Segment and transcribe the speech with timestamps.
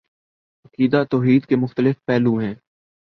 [0.65, 2.53] عقیدہ توحید کے مختلف پہلو ہیں